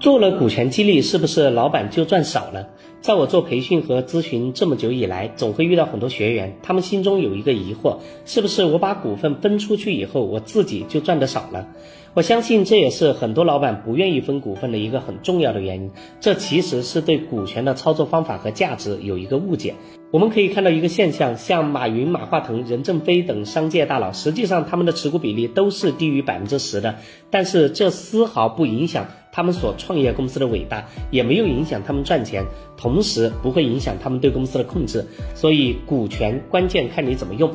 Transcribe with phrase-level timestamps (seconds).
[0.00, 2.68] 做了股权激励，是不是老板就赚少了？
[3.00, 11.66] 在我做培训和咨询这么久以来，总会遇到很多学员，他们心中有一个疑惑：是不是我把股份分出去以后，我自己就赚得少了？
[12.14, 15.90] 我相信这也是很多老板不愿意分股份的一个很重要的原因。
[16.20, 19.74] 这其实是对股权的操作方法和价值有一个误解。
[20.10, 26.96] 我们可以看到一个现象，像马云、马化腾、任正非等商界大佬，实际上他们的持股比例都是低于百分之十的，
[27.30, 32.44] 但是这丝毫不影响他们所创业公司的伟大，也没有影响他们赚钱，
[32.76, 35.06] 同时不会影响他们对公司的控制。
[35.34, 37.50] 所以，股权关键看你怎么用。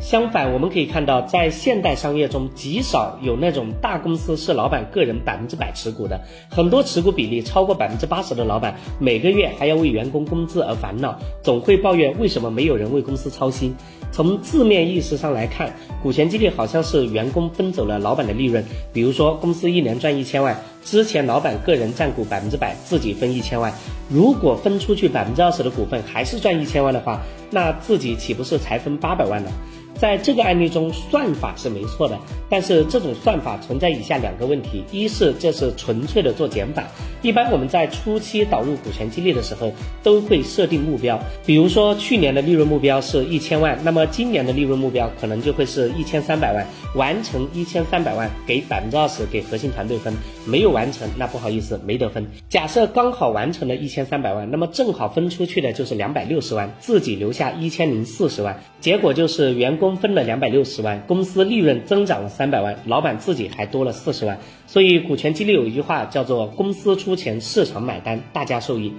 [0.00, 6.20] 相反，我们可以看到，在现代商业中，极少有那种大公司是老板个人百分之百持股的。
[6.50, 13.72] 很多持股比例超过百分之八十的老板，每个月还要为员工工资而烦恼，总会抱怨为什么没有人为公司操心。
[14.14, 18.64] 从字面意思上来看，股权激励好像是员工分走了老板的利润。
[18.92, 23.74] 比如说，公司一年赚一千万，之前老板个人占股百分之百，自己分一千万。
[24.08, 27.20] 如果分出去百分之二十的股份，还是赚一千万的话，
[27.50, 29.50] 那自己岂不是才分八百万呢？
[29.96, 36.84] 在这个案例中，算法是没错的，但是这种算法存在以下两个问题：一是这是纯粹的做减法。
[37.22, 46.66] 一般我们在初期导入股权激励的时候，都会设定目标，比如说去年的利润目标是一千万，那么今年的利润目标可能就会是一千三百万。
[46.94, 50.14] 完成一千三百万，给百分之二十给核心团队分；
[50.46, 52.24] 没有完成，那不好意思，没得分。
[52.48, 58.62] 假设刚好完成了一千三百万，那么正好分出去的就是两百六十万，自己留下一千零四十万。
[58.80, 64.38] 结果就是员工分了两百六十万，公司利润增长了三百万，老板自己还多了四十万。
[64.66, 68.92] 所以股权激励有一句话叫做“公司出钱，市场买单，大家受益”。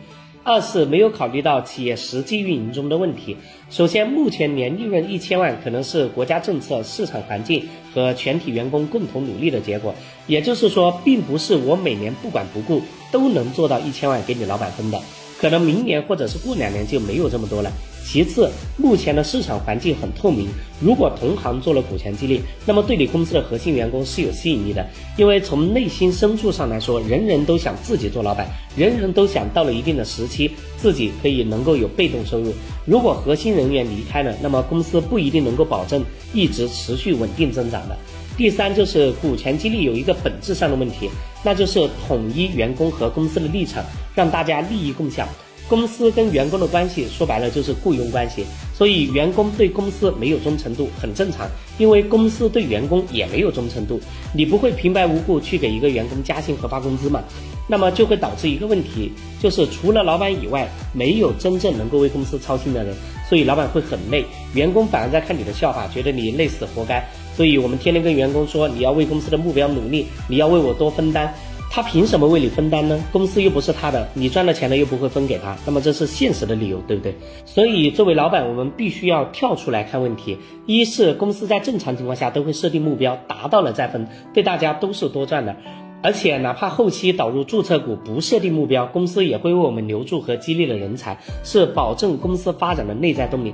[0.47, 3.35] 二是没有考虑到企业实际运营中的问题。
[3.71, 9.95] 首先，目前年利润一千万可能是国家政策、市场环境和全体员工共同努力的结果。
[10.27, 15.01] 也就是说，并不是我每年不管不顾都能做到一千万给你老板分的。
[15.39, 17.71] 可能明年或者是过两年就没有这么多了。
[18.07, 20.47] 其次，目前的市场环境很透明，
[20.79, 24.85] 如果同行做了股权激励，那么对你公司的核心员工是有吸引力的，
[25.17, 32.53] 因为从内心深处上来说，人人都想自己做老板，人人都想到了一定的时期，自己可以能够有被动收入。
[32.85, 37.97] 如果核心人员离开了，那么公司不一定能够保证一直持续稳定增长的。
[38.37, 41.09] 第三就是股权激励有一个本质上的问题，
[41.43, 43.83] 那就是统一员工和公司的立场，
[44.13, 45.27] 让大家利益共享。
[45.67, 51.49] 公司跟员工的关系说白了就是雇佣关系，所以员工对公司没有忠诚度很正常，
[51.79, 53.99] 因为公司对员工也没有忠诚度。
[54.33, 57.23] 你不会平白无故去给一个员工加薪和发工资嘛？
[57.67, 59.11] 那么就会导致一个问题，
[59.41, 62.95] 就是除了老板以外，没有真正能够为公司操心的人，
[63.27, 67.03] 所以老板会很累，员工反而在看你的笑话，觉得你累死活该。
[67.35, 71.33] 所以我们天天跟员工说，你要为公司的目标努力，你要为我多分担。
[71.75, 72.97] 他凭什么为你分担呢？
[73.11, 77.13] 公司又不是他的，你赚了钱了又不会分给他，那么这是现实的理由，对不对？
[77.45, 80.37] 所以作为老板，我们必须要跳出来看问题。
[80.65, 85.53] 一是公司在正常情况下都会设定目标，达到了再分，对大家都是多赚的。
[86.01, 93.53] 而且哪怕后期导入注册股不设定目标，公司也会为我们留住和激励的人才，是保证公司发展的内在动力。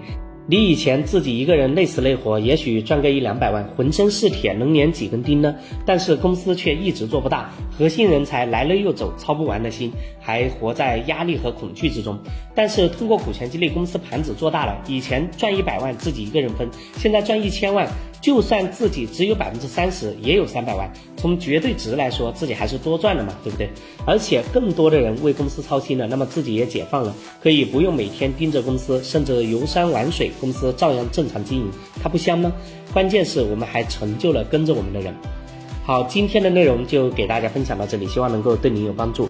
[0.51, 5.55] 你以前自己一个人累死累活，也许赚个一两百万，浑身是铁，能粘几根钉呢？
[5.85, 12.19] 但是公司却一直做不大，核心人才来了又走，操不完的心，还活在压力和恐惧之中。
[12.53, 16.67] 但是通过股权激励，公司盘子做大了，以前赚一百万自己一个人分，
[16.97, 17.87] 现在赚一千万。
[18.21, 20.87] 就算自己只有百分之三十，也有三百万。
[21.17, 23.69] 从绝对值来说，自己还是多赚了嘛，对不对？
[24.05, 31.71] 而且更多的人为公司操心了，那么自己也解放了，可以不用每天盯着公司，甚至游山玩水，公司照样正常经营，
[32.01, 32.51] 它不香吗？
[32.93, 35.13] 关键是我们还成就了跟着我们的人。
[35.83, 39.27] 好，今天的内容就给大家分享到这里，希望能够对您有帮助。